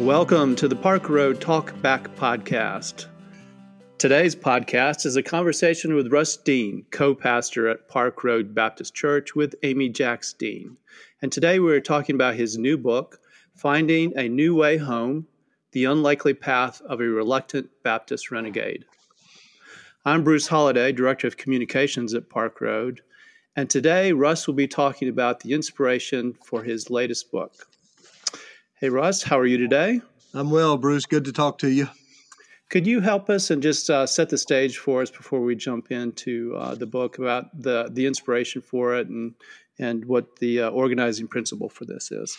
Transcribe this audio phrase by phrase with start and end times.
[0.00, 3.04] Welcome to the Park Road Talk Back podcast.
[3.98, 9.36] Today's podcast is a conversation with Russ Dean, co pastor at Park Road Baptist Church,
[9.36, 10.78] with Amy Jacks Dean.
[11.20, 13.20] And today we're talking about his new book,
[13.54, 15.26] Finding a New Way Home
[15.72, 18.86] The Unlikely Path of a Reluctant Baptist Renegade.
[20.06, 23.02] I'm Bruce Holliday, Director of Communications at Park Road,
[23.54, 27.69] and today Russ will be talking about the inspiration for his latest book.
[28.80, 30.00] Hey, Russ, how are you today?
[30.32, 31.04] I'm well, Bruce.
[31.04, 31.86] Good to talk to you.
[32.70, 35.92] Could you help us and just uh, set the stage for us before we jump
[35.92, 39.34] into uh, the book about the the inspiration for it and
[39.78, 42.38] and what the uh, organizing principle for this is?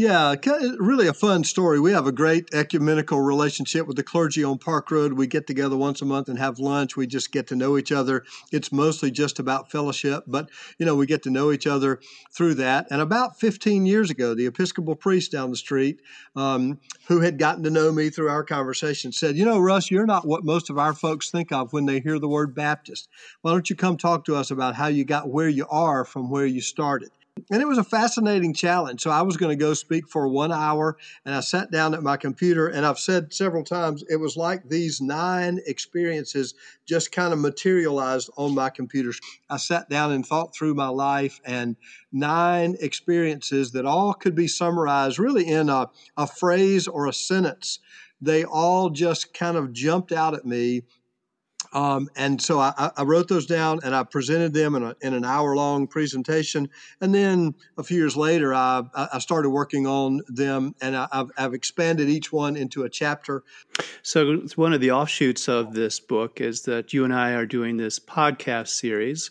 [0.00, 0.36] Yeah,
[0.78, 1.80] really a fun story.
[1.80, 5.14] We have a great ecumenical relationship with the clergy on Park Road.
[5.14, 6.96] We get together once a month and have lunch.
[6.96, 8.24] We just get to know each other.
[8.52, 11.98] It's mostly just about fellowship, but you know, we get to know each other
[12.32, 12.86] through that.
[12.92, 16.00] And about 15 years ago, the Episcopal priest down the street,
[16.36, 20.06] um, who had gotten to know me through our conversation, said, "You know, Russ, you're
[20.06, 23.08] not what most of our folks think of when they hear the word Baptist.
[23.42, 26.30] Why don't you come talk to us about how you got where you are from
[26.30, 27.10] where you started?"
[27.50, 29.02] And it was a fascinating challenge.
[29.02, 32.02] So I was going to go speak for one hour, and I sat down at
[32.02, 32.68] my computer.
[32.68, 36.54] And I've said several times, it was like these nine experiences
[36.86, 39.12] just kind of materialized on my computer.
[39.50, 41.76] I sat down and thought through my life and
[42.12, 47.78] nine experiences that all could be summarized really in a, a phrase or a sentence.
[48.20, 50.82] They all just kind of jumped out at me
[51.72, 55.12] um, and so I, I, wrote those down and I presented them in, a, in
[55.12, 56.68] an hour long presentation.
[57.00, 61.30] And then a few years later, I, I started working on them and I, have
[61.36, 63.44] I've expanded each one into a chapter.
[64.02, 67.76] So, one of the offshoots of this book is that you and I are doing
[67.76, 69.30] this podcast series,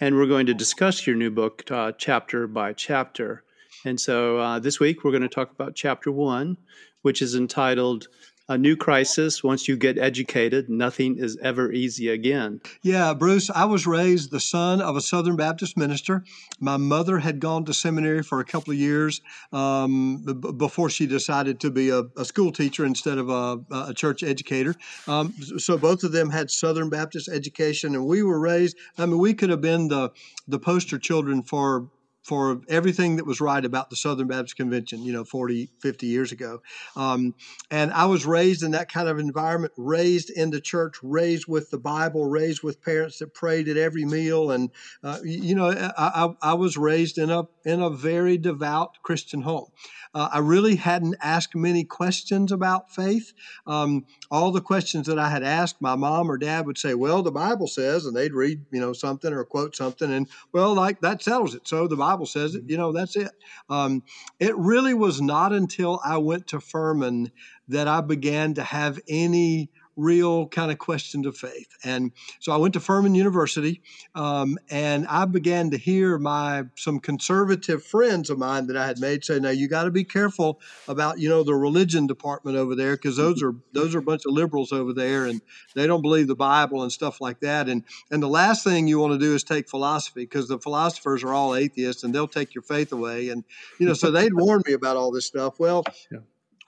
[0.00, 3.44] and we're going to discuss your new book uh, chapter by chapter.
[3.84, 6.56] And so, uh, this week, we're going to talk about chapter one,
[7.02, 8.08] which is entitled
[8.48, 9.42] a new crisis.
[9.42, 12.60] Once you get educated, nothing is ever easy again.
[12.82, 16.24] Yeah, Bruce, I was raised the son of a Southern Baptist minister.
[16.60, 19.20] My mother had gone to seminary for a couple of years
[19.52, 23.94] um, b- before she decided to be a, a school teacher instead of a, a
[23.94, 24.74] church educator.
[25.08, 28.76] Um, so both of them had Southern Baptist education, and we were raised.
[28.98, 30.10] I mean, we could have been the
[30.48, 31.88] the poster children for
[32.26, 36.32] for everything that was right about the Southern Baptist Convention, you know, 40, 50 years
[36.32, 36.60] ago.
[36.96, 37.36] Um,
[37.70, 41.70] and I was raised in that kind of environment, raised in the church, raised with
[41.70, 44.50] the Bible, raised with parents that prayed at every meal.
[44.50, 44.70] And,
[45.04, 49.42] uh, you know, I, I, I, was raised in a, in a very devout Christian
[49.42, 49.70] home.
[50.16, 53.34] Uh, I really hadn't asked many questions about faith.
[53.66, 57.22] Um, all the questions that I had asked, my mom or dad would say, "Well,
[57.22, 61.02] the Bible says," and they'd read, you know, something or quote something, and well, like
[61.02, 61.68] that settles it.
[61.68, 62.64] So the Bible says it.
[62.66, 63.30] You know, that's it.
[63.68, 64.02] Um,
[64.40, 67.30] it really was not until I went to Furman
[67.68, 71.68] that I began to have any real kind of questions of faith.
[71.82, 73.82] And so I went to Furman University,
[74.14, 78.98] um, and I began to hear my some conservative friends of mine that I had
[78.98, 82.74] made say, "Now you got to be careful about you know the religion department over
[82.74, 85.40] there because those are those are a bunch of liberals over there, and
[85.74, 87.68] they don't believe the Bible and stuff like that.
[87.68, 91.24] And and the last thing you want to do is take philosophy because the philosophers
[91.24, 93.30] are all atheists and they'll take your faith away.
[93.30, 93.44] And
[93.78, 95.58] you know, so they'd warned me about all this stuff.
[95.58, 96.18] Well." Yeah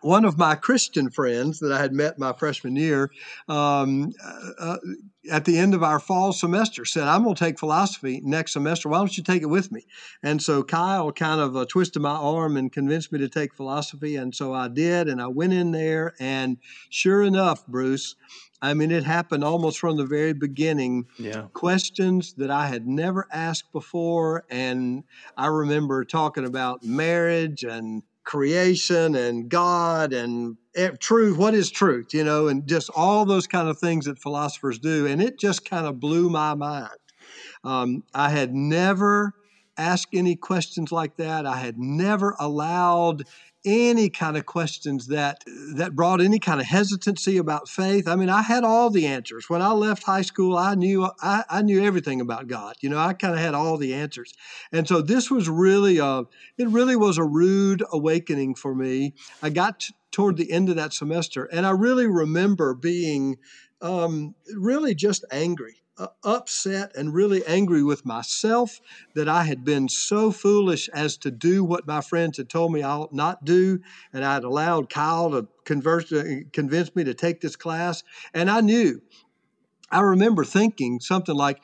[0.00, 3.10] one of my Christian friends that I had met my freshman year
[3.48, 4.76] um, uh, uh,
[5.30, 8.88] at the end of our fall semester said, I'm going to take philosophy next semester.
[8.88, 9.84] Why don't you take it with me?
[10.22, 14.16] And so Kyle kind of uh, twisted my arm and convinced me to take philosophy.
[14.16, 15.08] And so I did.
[15.08, 16.14] And I went in there.
[16.20, 16.58] And
[16.90, 18.14] sure enough, Bruce,
[18.62, 21.06] I mean, it happened almost from the very beginning.
[21.18, 21.46] Yeah.
[21.52, 24.44] Questions that I had never asked before.
[24.48, 25.04] And
[25.36, 30.58] I remember talking about marriage and creation and God and
[31.00, 31.38] truth.
[31.38, 32.12] What is truth?
[32.12, 35.06] You know, and just all those kind of things that philosophers do.
[35.06, 36.90] And it just kind of blew my mind.
[37.64, 39.32] Um, I had never
[39.78, 41.46] asked any questions like that.
[41.46, 43.24] I had never allowed
[43.68, 45.44] any kind of questions that
[45.74, 48.08] that brought any kind of hesitancy about faith.
[48.08, 49.50] I mean, I had all the answers.
[49.50, 52.76] When I left high school, I knew I, I knew everything about God.
[52.80, 54.32] You know, I kind of had all the answers.
[54.72, 56.22] And so this was really a
[56.56, 59.14] it really was a rude awakening for me.
[59.42, 63.36] I got toward the end of that semester, and I really remember being
[63.80, 65.82] um, really just angry
[66.22, 68.80] upset and really angry with myself
[69.14, 72.82] that I had been so foolish as to do what my friends had told me
[72.82, 73.80] I ought not do.
[74.12, 78.02] And I had allowed Kyle to converse, uh, convince me to take this class.
[78.32, 79.02] And I knew,
[79.90, 81.60] I remember thinking something like,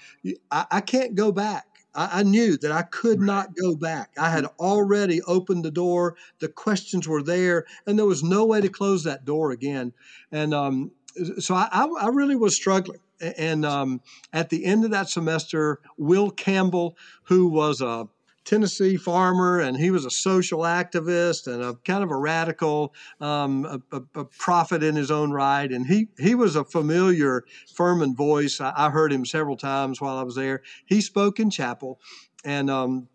[0.51, 1.67] I, I can't go back.
[1.95, 4.11] I, I knew that I could not go back.
[4.19, 6.17] I had already opened the door.
[6.41, 9.93] The questions were there, and there was no way to close that door again.
[10.33, 10.93] And um,
[11.39, 11.69] so I,
[12.01, 13.01] I really was struggling.
[13.37, 14.01] And um,
[14.33, 18.09] at the end of that semester, Will Campbell, who was a
[18.45, 23.65] Tennessee farmer, and he was a social activist and a kind of a radical, um,
[23.65, 25.71] a, a, a, prophet in his own right.
[25.71, 27.45] And he he was a familiar
[27.75, 28.61] Furman voice.
[28.61, 30.63] I, I, heard him several times while I was there.
[30.85, 32.01] He spoke in chapel,
[32.45, 33.09] and um,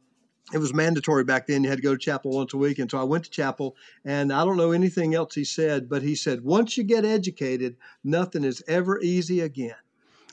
[0.51, 1.63] it was mandatory back then.
[1.63, 3.75] You had to go to chapel once a week, and so I went to chapel.
[4.03, 7.77] And I don't know anything else he said, but he said, "Once you get educated,
[8.03, 9.75] nothing is ever easy again."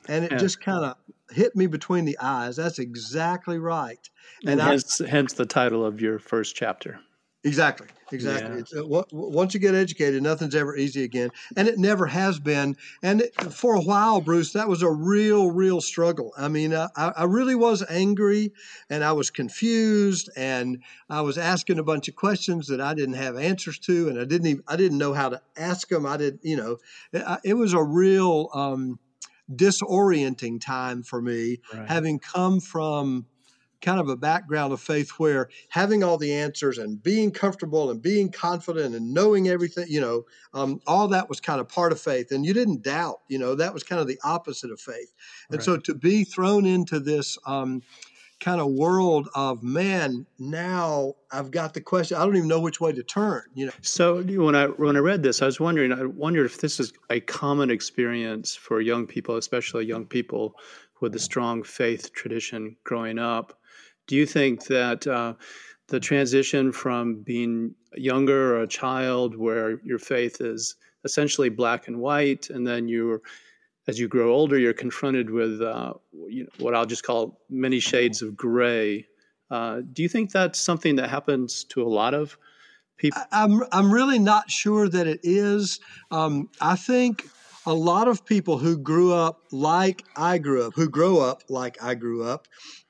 [0.08, 0.38] And it yeah.
[0.38, 0.96] just kind of
[1.30, 2.56] hit me between the eyes.
[2.56, 4.08] That's exactly right.
[4.42, 7.00] And, and hence, I, hence the title of your first chapter.
[7.44, 7.86] Exactly.
[8.12, 8.62] Exactly.
[8.72, 8.82] Yeah.
[8.82, 12.76] Uh, once you get educated, nothing's ever easy again, and it never has been.
[13.02, 16.32] And it, for a while, Bruce, that was a real, real struggle.
[16.38, 18.52] I mean, I, I really was angry,
[18.90, 23.14] and I was confused, and I was asking a bunch of questions that I didn't
[23.14, 26.06] have answers to, and I didn't even I didn't know how to ask them.
[26.06, 26.78] I didn't, you know,
[27.12, 28.50] it, it was a real.
[28.54, 29.00] Um,
[29.54, 31.88] disorienting time for me, right.
[31.88, 33.26] having come from
[33.82, 38.00] kind of a background of faith where having all the answers and being comfortable and
[38.00, 42.00] being confident and knowing everything, you know, um, all that was kind of part of
[42.00, 42.32] faith.
[42.32, 45.12] And you didn't doubt, you know, that was kind of the opposite of faith.
[45.50, 45.64] And right.
[45.64, 47.82] so to be thrown into this, um,
[48.38, 52.80] kind of world of man now i've got the question i don't even know which
[52.80, 53.72] way to turn you know?
[53.80, 56.92] So when i when i read this i was wondering i wondered if this is
[57.08, 60.54] a common experience for young people especially young people
[61.00, 63.58] with a strong faith tradition growing up.
[64.06, 65.34] Do you think that uh,
[65.88, 71.98] the transition from being younger or a child where your faith is essentially black and
[71.98, 73.20] white and then you're
[73.86, 75.94] as you grow older, you're confronted with uh,
[76.28, 79.06] you know, what I'll just call many shades of gray.
[79.50, 82.36] Uh, do you think that's something that happens to a lot of
[82.96, 83.22] people?
[83.30, 85.80] I'm I'm really not sure that it is.
[86.10, 87.28] Um, I think
[87.66, 91.82] a lot of people who grew up like I grew up, who grow up like
[91.82, 92.46] I grew up,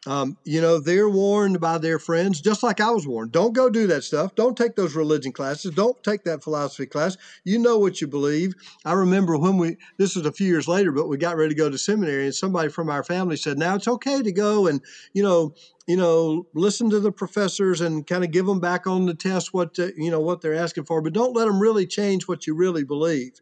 [0.06, 3.32] um, you know, they're warned by their friends, just like I was warned.
[3.32, 4.34] Don't go do that stuff.
[4.34, 5.72] Don't take those religion classes.
[5.72, 7.16] Don't take that philosophy class.
[7.44, 8.54] You know what you believe.
[8.84, 11.58] I remember when we, this was a few years later, but we got ready to
[11.58, 14.80] go to seminary, and somebody from our family said, now it's okay to go and,
[15.12, 15.54] you know,
[15.88, 19.54] you know, listen to the professors and kind of give them back on the test
[19.54, 22.46] what, to, you know, what they're asking for, but don't let them really change what
[22.46, 23.40] you really believe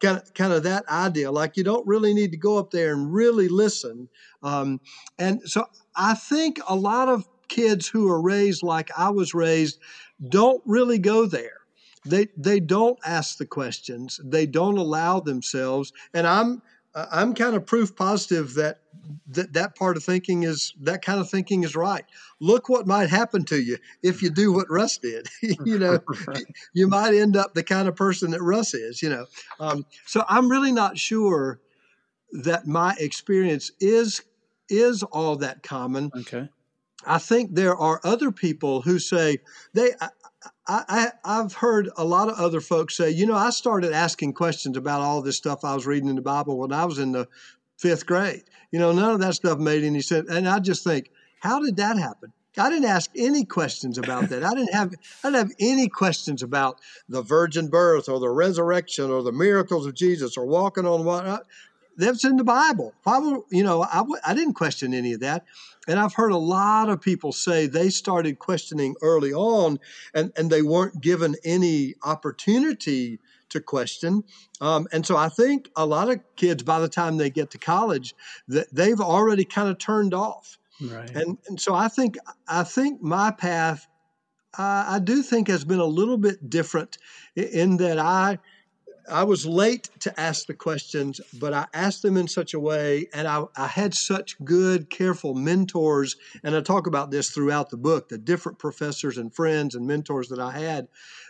[0.00, 1.30] kind of, kind of that idea.
[1.30, 4.08] Like you don't really need to go up there and really listen.
[4.42, 4.80] Um,
[5.18, 9.78] and so I think a lot of kids who are raised like I was raised
[10.28, 11.58] don't really go there.
[12.04, 14.20] They they don't ask the questions.
[14.24, 15.92] They don't allow themselves.
[16.14, 16.62] And I'm
[16.96, 18.80] I'm kind of proof positive that
[19.28, 22.04] that that part of thinking is that kind of thinking is right.
[22.40, 25.28] Look what might happen to you if you do what Russ did.
[25.42, 26.44] you know, right.
[26.72, 29.02] you might end up the kind of person that Russ is.
[29.02, 29.26] You know,
[29.60, 31.60] um, so I'm really not sure
[32.32, 34.22] that my experience is
[34.70, 36.10] is all that common.
[36.16, 36.48] Okay.
[37.06, 39.38] I think there are other people who say
[39.74, 39.92] they.
[40.66, 44.76] I, have heard a lot of other folks say, you know, I started asking questions
[44.76, 47.28] about all this stuff I was reading in the Bible when I was in the
[47.78, 48.44] fifth grade.
[48.72, 50.28] You know, none of that stuff made any sense.
[50.30, 51.10] And I just think,
[51.40, 52.32] how did that happen?
[52.58, 54.42] I didn't ask any questions about that.
[54.42, 59.10] I didn't have I didn't have any questions about the virgin birth or the resurrection
[59.10, 61.40] or the miracles of Jesus or walking on water
[61.96, 62.94] that's in the Bible.
[63.02, 65.44] Probably, you know, I w- I didn't question any of that.
[65.88, 69.78] And I've heard a lot of people say they started questioning early on
[70.14, 74.24] and, and they weren't given any opportunity to question.
[74.60, 77.58] Um, and so I think a lot of kids, by the time they get to
[77.58, 78.14] college,
[78.48, 80.58] that they've already kind of turned off.
[80.80, 81.10] Right.
[81.10, 83.86] And, and so I think I think my path,
[84.58, 86.98] uh, I do think has been a little bit different
[87.36, 88.38] in that I
[89.08, 93.08] I was late to ask the questions, but I asked them in such a way,
[93.12, 96.16] and I, I, had such good, careful mentors.
[96.42, 100.28] And I talk about this throughout the book the different professors and friends and mentors
[100.28, 100.88] that I had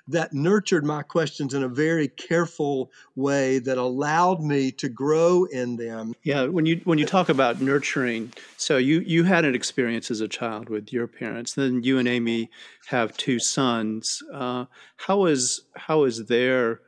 [0.09, 5.77] that nurtured my questions in a very careful way that allowed me to grow in
[5.77, 6.15] them.
[6.23, 10.21] Yeah, when you when you talk about nurturing, so you you had an experience as
[10.21, 12.51] a child with your parents, then you and Amy
[12.87, 14.23] have two sons.
[14.33, 14.67] Uh,
[14.97, 16.81] how is how is their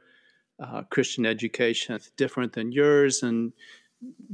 [0.61, 3.23] uh, Christian education different than yours?
[3.23, 3.53] And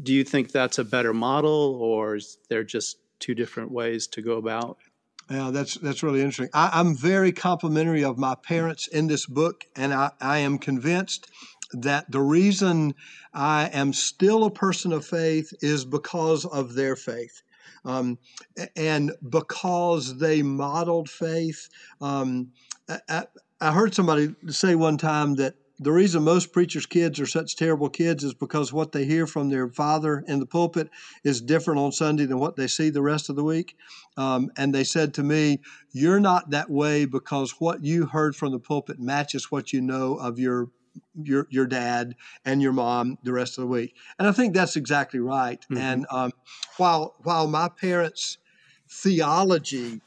[0.03, 4.23] do you think that's a better model, or is there just two different ways to
[4.23, 4.79] go about?
[5.31, 6.51] Yeah, that's that's really interesting.
[6.53, 11.31] I, am very complimentary of my parents in this book, and I, I am convinced
[11.73, 12.95] that the reason
[13.33, 17.43] I am still a person of faith is because of their faith.
[17.87, 18.19] Um,
[18.77, 21.69] and because they modeled faith,
[22.01, 22.53] um,
[23.09, 23.25] I,
[23.61, 27.89] I heard somebody say one time that the reason most preachers' kids are such terrible
[27.89, 30.89] kids is because what they hear from their father in the pulpit
[31.25, 33.77] is different on Sunday than what they see the rest of the week.
[34.17, 35.61] Um, and they said to me,
[35.93, 40.15] You're not that way because what you heard from the pulpit matches what you know
[40.15, 40.69] of your
[41.21, 42.15] your your dad
[42.45, 43.97] and your mom the rest of the week.
[44.19, 45.61] And I think that's exactly right.
[45.63, 45.77] Mm-hmm.
[45.77, 46.31] And um,
[46.77, 48.39] while while my parents'
[48.89, 50.01] theology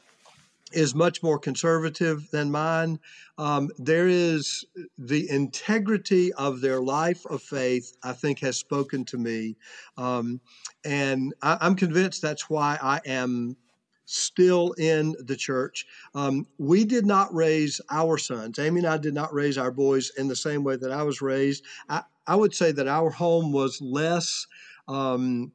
[0.72, 2.98] is much more conservative than mine.
[3.36, 4.64] Um, there is
[4.98, 9.56] the integrity of their life of faith, I think, has spoken to me.
[9.96, 10.40] Um,
[10.84, 13.56] and I, am convinced that's why I am
[14.04, 15.86] still in the church.
[16.14, 18.58] Um, we did not raise our sons.
[18.58, 21.20] Amy and I did not raise our boys in the same way that I was
[21.20, 21.64] raised.
[21.88, 24.46] I, I would say that our home was less.
[24.86, 25.52] Um,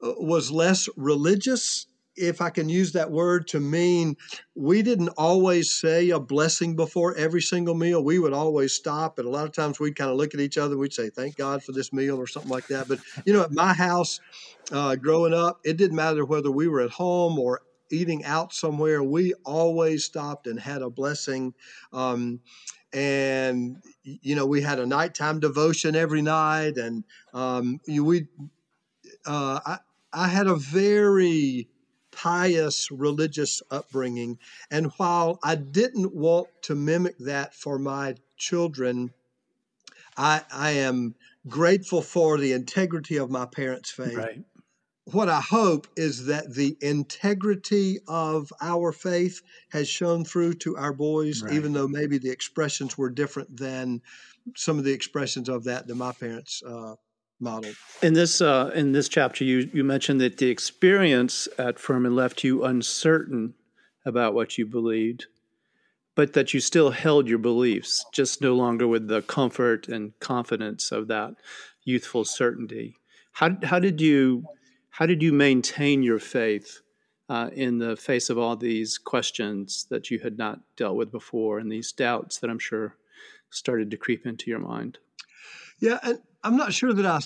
[0.00, 1.88] was less religious
[2.18, 4.16] if I can use that word to mean
[4.54, 8.02] we didn't always say a blessing before every single meal.
[8.02, 10.58] We would always stop, and a lot of times we'd kind of look at each
[10.58, 10.76] other.
[10.76, 12.88] We'd say, "Thank God for this meal" or something like that.
[12.88, 14.20] But you know, at my house,
[14.72, 19.02] uh, growing up, it didn't matter whether we were at home or eating out somewhere.
[19.02, 21.54] We always stopped and had a blessing.
[21.92, 22.40] Um,
[22.92, 28.26] and you know, we had a nighttime devotion every night, and um, we.
[29.26, 29.78] Uh, I,
[30.12, 31.68] I had a very
[32.18, 34.38] pious religious upbringing.
[34.72, 39.12] And while I didn't want to mimic that for my children,
[40.16, 41.14] I, I am
[41.46, 44.16] grateful for the integrity of my parents' faith.
[44.16, 44.42] Right.
[45.04, 50.92] What I hope is that the integrity of our faith has shown through to our
[50.92, 51.54] boys, right.
[51.54, 54.02] even though maybe the expressions were different than
[54.56, 56.96] some of the expressions of that that my parents uh,
[57.40, 57.70] model.
[58.02, 62.44] In this uh, in this chapter, you you mentioned that the experience at Furman left
[62.44, 63.54] you uncertain
[64.04, 65.26] about what you believed,
[66.14, 70.92] but that you still held your beliefs, just no longer with the comfort and confidence
[70.92, 71.34] of that
[71.84, 72.96] youthful certainty.
[73.32, 74.44] How how did you
[74.90, 76.80] how did you maintain your faith
[77.28, 81.58] uh, in the face of all these questions that you had not dealt with before,
[81.58, 82.96] and these doubts that I'm sure
[83.50, 84.98] started to creep into your mind?
[85.80, 87.20] Yeah, and I'm not sure that I,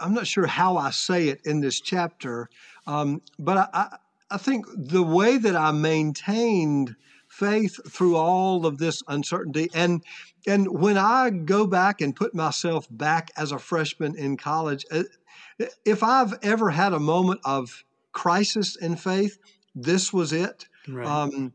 [0.00, 2.48] I'm not sure how I say it in this chapter,
[2.86, 3.96] um, but I, I,
[4.32, 6.96] I think the way that I maintained
[7.28, 10.02] faith through all of this uncertainty and
[10.46, 15.04] and when I go back and put myself back as a freshman in college, uh,
[15.84, 19.38] if I've ever had a moment of crisis in faith,
[19.74, 20.66] this was it.
[20.86, 21.06] Right.
[21.06, 21.54] Um,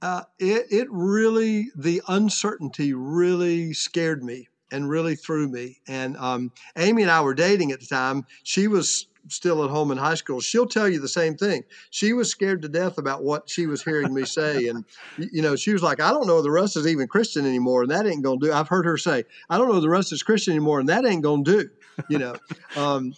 [0.00, 5.80] uh, it, it really, the uncertainty really scared me and really threw me.
[5.86, 8.24] And um, Amy and I were dating at the time.
[8.42, 10.40] She was still at home in high school.
[10.40, 11.62] She'll tell you the same thing.
[11.90, 14.66] She was scared to death about what she was hearing me say.
[14.68, 14.84] And,
[15.16, 17.90] you know, she was like, I don't know the Russ is even Christian anymore, and
[17.90, 18.52] that ain't going to do.
[18.52, 21.22] I've heard her say, I don't know the Russ is Christian anymore, and that ain't
[21.22, 21.68] going to do,
[22.08, 22.34] you know.
[22.76, 23.12] um,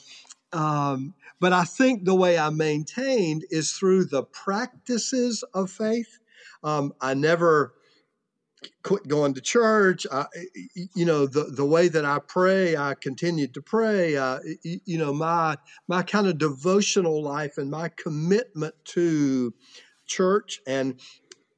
[0.52, 6.18] um, but I think the way I maintained is through the practices of faith.
[6.62, 7.75] Um, I never
[8.83, 10.07] quit going to church.
[10.11, 10.26] I,
[10.95, 14.16] you know, the the way that I pray, I continued to pray.
[14.16, 15.57] Uh, you know, my
[15.88, 19.54] my kind of devotional life and my commitment to
[20.07, 20.61] church.
[20.66, 21.00] And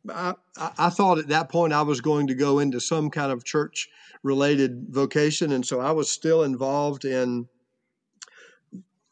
[0.09, 3.45] I, I thought at that point I was going to go into some kind of
[3.45, 3.89] church
[4.23, 7.49] related vocation, and so I was still involved in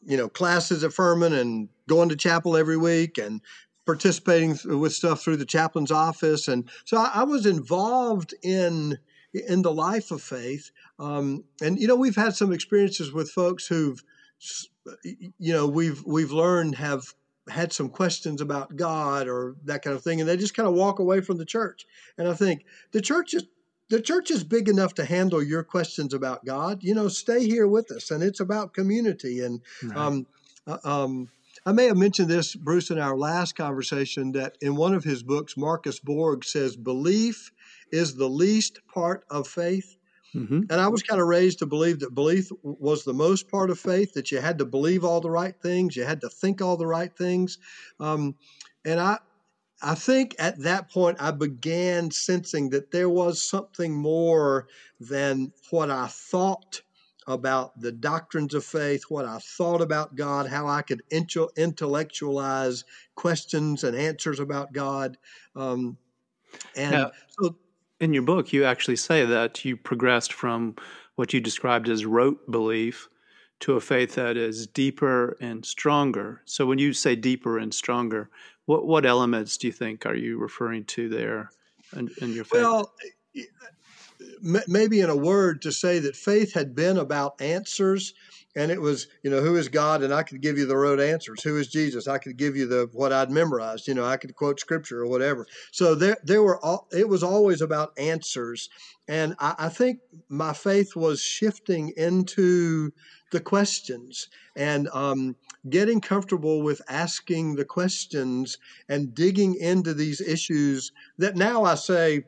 [0.05, 3.41] you know classes at Furman and going to chapel every week and
[3.85, 8.97] participating with stuff through the chaplain's office, and so I, I was involved in
[9.33, 10.71] in the life of faith.
[10.99, 14.03] Um, and you know, we've had some experiences with folks who've,
[15.11, 17.03] you know, we've we've learned have
[17.49, 20.75] had some questions about God or that kind of thing, and they just kind of
[20.75, 21.85] walk away from the church.
[22.17, 23.43] And I think the church is
[23.89, 26.83] the church is big enough to handle your questions about God.
[26.83, 29.61] You know, stay here with us, and it's about community and.
[29.83, 29.97] Right.
[29.97, 30.27] Um,
[30.65, 31.29] uh, um,
[31.65, 35.23] I may have mentioned this, Bruce, in our last conversation that in one of his
[35.23, 37.51] books, Marcus Borg says, belief
[37.91, 39.97] is the least part of faith.
[40.35, 40.61] Mm-hmm.
[40.69, 43.79] And I was kind of raised to believe that belief was the most part of
[43.79, 46.75] faith, that you had to believe all the right things, you had to think all
[46.75, 47.59] the right things.
[47.99, 48.35] Um,
[48.83, 49.19] and I,
[49.81, 54.67] I think at that point I began sensing that there was something more
[54.99, 56.81] than what I thought
[57.27, 62.83] about the doctrines of faith, what I thought about God, how I could intellectualize
[63.15, 65.17] questions and answers about God.
[65.55, 65.97] Um,
[66.75, 67.55] and now, so,
[67.99, 70.75] in your book, you actually say that you progressed from
[71.15, 73.07] what you described as rote belief
[73.61, 76.41] to a faith that is deeper and stronger.
[76.45, 78.29] So when you say deeper and stronger,
[78.65, 81.49] what what elements do you think are you referring to there
[81.95, 82.61] in, in your faith?
[82.61, 82.93] Well,
[84.67, 88.13] maybe in a word to say that faith had been about answers
[88.55, 90.99] and it was you know who is god and i could give you the road
[90.99, 91.41] answers.
[91.43, 92.07] Who is jesus?
[92.07, 95.07] I could give you the what i'd memorized you know i could quote scripture or
[95.07, 95.47] whatever.
[95.71, 98.69] So there there were all it was always about answers
[99.07, 102.91] and I, I think my faith was shifting into
[103.31, 105.35] the questions and um,
[105.69, 108.57] getting comfortable with asking the questions
[108.87, 112.23] and digging into these issues that now I say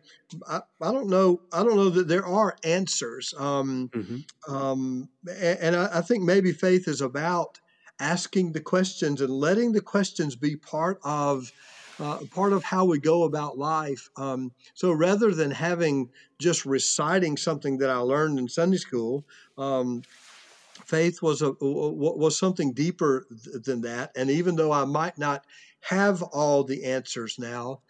[0.50, 4.54] I, I don't know I don't know that there are answers um, mm-hmm.
[4.54, 7.60] um, and, and I, I think maybe faith is about
[8.00, 11.52] asking the questions and letting the questions be part of
[12.00, 14.10] uh, part of how we go about life.
[14.18, 16.10] Um, so rather than having
[16.40, 19.26] just reciting something that I learned in Sunday school,
[19.58, 20.04] um,
[20.86, 23.26] faith was a was something deeper
[23.64, 24.12] than that.
[24.16, 25.46] And even though I might not
[25.82, 27.82] have all the answers now,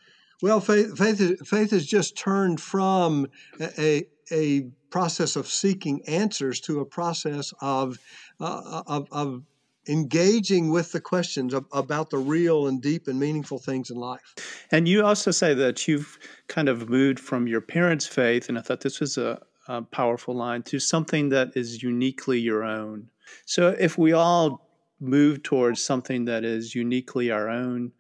[0.42, 3.28] well, faith faith faith has just turned from
[3.60, 7.98] a a process of seeking answers to a process of
[8.40, 9.44] uh, of, of
[9.88, 14.66] engaging with the questions about the real and deep and meaningful things in life.
[14.72, 18.62] And you also say that you've kind of moved from your parents' faith, and I
[18.62, 23.10] thought this was a, a powerful line to something that is uniquely your own.
[23.46, 27.92] So if we all move towards something that is uniquely our own,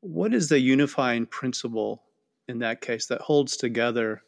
[0.00, 2.02] what is the unifying principle
[2.48, 4.22] in that case that holds together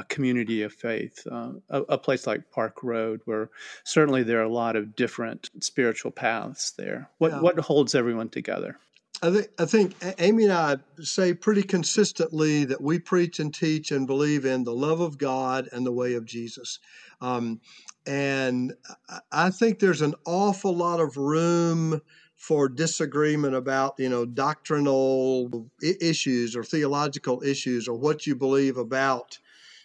[0.00, 3.50] a community of faith, uh, a, a, place like Park Road, where
[3.84, 7.08] certainly there are a lot of different spiritual paths there.
[7.18, 7.40] What yeah.
[7.40, 8.78] what holds everyone together?
[9.22, 13.90] I think, I think Amy and I say pretty consistently that we preach and teach
[13.90, 16.78] and believe in the love of God and the way of Jesus.
[17.20, 17.60] Um,
[18.06, 18.72] and
[19.30, 22.00] I think there's an awful lot of room
[22.40, 29.38] for disagreement about, you know, doctrinal issues or theological issues or what you believe about,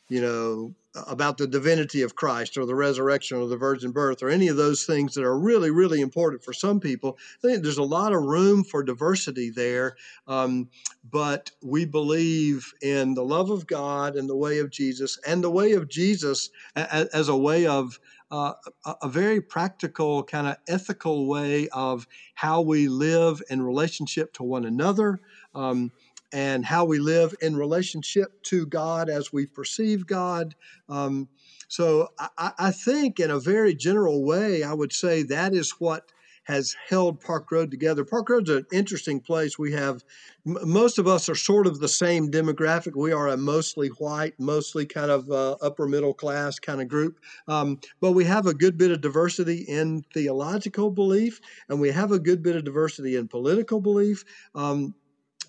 [0.10, 0.74] you know,
[1.08, 4.56] about the divinity of Christ or the resurrection or the virgin birth or any of
[4.56, 7.18] those things that are really, really important for some people.
[7.44, 9.98] I think there's a lot of room for diversity there.
[10.28, 10.70] Um,
[11.10, 15.52] but we believe in the love of God and the way of Jesus and the
[15.52, 18.00] way of Jesus as, a way of
[18.32, 18.54] uh,
[19.02, 24.66] a very practical, kind of ethical way of how we live in relationship to one
[24.66, 25.20] another.
[25.54, 25.92] Um,
[26.36, 30.54] and how we live in relationship to God as we perceive God.
[30.90, 31.30] Um,
[31.70, 36.12] so I, I, think, in a very general way, I would say that is what
[36.44, 38.04] has held Park Road together.
[38.04, 39.58] Park Road's an interesting place.
[39.58, 40.04] We have
[40.46, 42.98] m- most of us are sort of the same demographic.
[42.98, 47.18] We are a mostly white, mostly kind of uh, upper middle class kind of group,
[47.48, 52.12] um, but we have a good bit of diversity in theological belief, and we have
[52.12, 54.26] a good bit of diversity in political belief.
[54.54, 54.94] Um,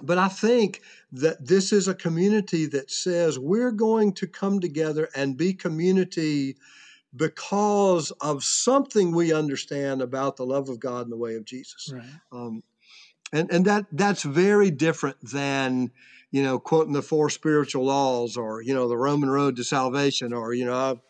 [0.03, 0.83] but I think
[1.13, 6.57] that this is a community that says we're going to come together and be community
[7.15, 11.93] because of something we understand about the love of God and the way of Jesus.
[11.93, 12.05] Right.
[12.33, 12.63] Um,
[13.33, 15.91] and and that that's very different than
[16.31, 20.33] you know quoting the four spiritual laws or you know the Roman road to salvation
[20.33, 21.01] or you know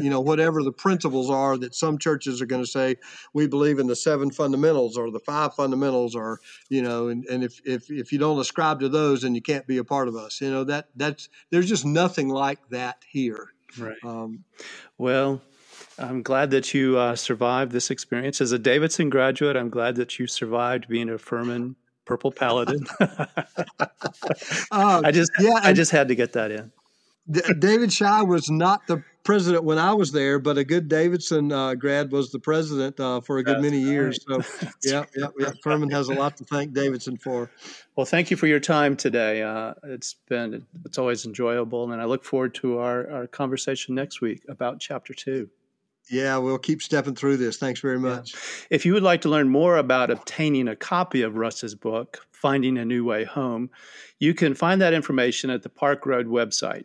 [0.00, 2.96] you know, whatever the principles are that some churches are going to say,
[3.32, 7.44] we believe in the seven fundamentals or the five fundamentals, or you know, and, and
[7.44, 10.16] if, if if you don't ascribe to those, then you can't be a part of
[10.16, 10.40] us.
[10.40, 13.52] You know that that's there's just nothing like that here.
[13.78, 13.96] Right.
[14.04, 14.44] Um,
[14.98, 15.42] well,
[15.98, 19.56] I'm glad that you uh, survived this experience as a Davidson graduate.
[19.56, 22.86] I'm glad that you survived being a Furman Purple Paladin.
[23.00, 23.26] uh,
[24.70, 26.72] I just yeah, I just had to get that in.
[27.30, 31.74] David Shi was not the president when I was there, but a good Davidson uh,
[31.74, 33.92] grad was the president uh, for a good That's many right.
[33.92, 34.20] years.
[34.26, 34.40] So,
[34.84, 37.50] yeah, yeah, yeah, Furman has a lot to thank Davidson for.
[37.96, 39.42] Well, thank you for your time today.
[39.42, 44.20] Uh, it's been it's always enjoyable, and I look forward to our, our conversation next
[44.20, 45.50] week about chapter two.
[46.08, 47.56] Yeah, we'll keep stepping through this.
[47.56, 48.32] Thanks very much.
[48.34, 48.76] Yeah.
[48.76, 52.78] If you would like to learn more about obtaining a copy of Russ's book, Finding
[52.78, 53.70] a New Way Home,
[54.20, 56.84] you can find that information at the Park Road website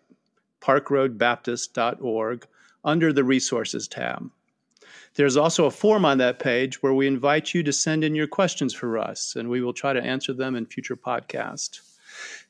[0.61, 2.47] parkroadbaptist.org
[2.83, 4.31] under the Resources tab.
[5.15, 8.27] There's also a form on that page where we invite you to send in your
[8.27, 11.81] questions for us, and we will try to answer them in future podcasts.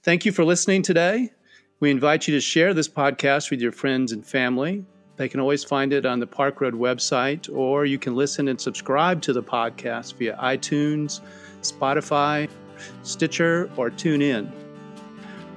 [0.04, 1.32] Thank you for listening today.
[1.80, 4.86] We invite you to share this podcast with your friends and family.
[5.16, 8.62] They can always find it on the Park Road website, or you can listen and
[8.62, 11.22] subscribe to the podcast via iTunes,
[11.62, 12.50] Spotify,
[13.04, 14.52] Stitcher, or TuneIn.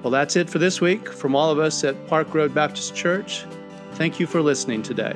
[0.05, 1.11] Well, that's it for this week.
[1.11, 3.43] From all of us at Park Road Baptist Church,
[3.93, 5.15] thank you for listening today.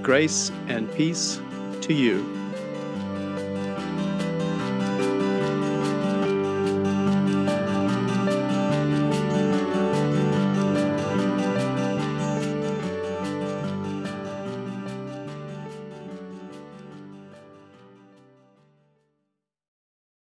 [0.00, 1.38] Grace and peace
[1.82, 2.45] to you.